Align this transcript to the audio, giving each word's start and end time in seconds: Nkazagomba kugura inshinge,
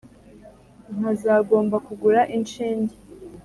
Nkazagomba 0.97 1.75
kugura 1.85 2.21
inshinge, 2.37 2.95